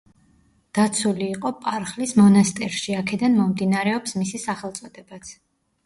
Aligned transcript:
დაცული 0.77 1.27
იყო 1.33 1.51
პარხლის 1.67 2.15
მონასტერში; 2.23 2.99
აქედან 3.03 3.39
მომდინარეობს 3.45 4.21
მისი 4.25 4.45
სახელწოდებაც. 4.49 5.37